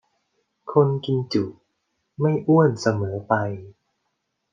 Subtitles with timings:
[0.71, 1.43] คนกินจุ
[2.19, 3.33] ไม่อ้วนเสมอไป